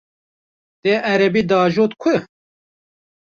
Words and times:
Te 0.81 0.91
erebe 1.11 1.41
diajot 1.51 1.91
ku? 2.01 2.13